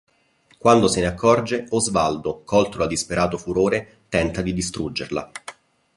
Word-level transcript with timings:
Quando 0.57 0.87
se 0.87 0.99
ne 0.99 1.05
accorge, 1.05 1.67
Osvaldo, 1.69 2.41
colto 2.43 2.79
da 2.79 2.87
disperato 2.87 3.37
furore, 3.37 3.99
tenta 4.09 4.41
di 4.41 4.51
distruggerla. 4.51 5.31